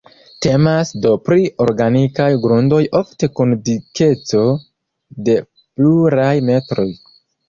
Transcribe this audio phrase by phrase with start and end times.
[0.43, 4.41] Temas, do pri organikaj grundoj ofte kun dikeco
[5.29, 6.87] de pluraj metroj.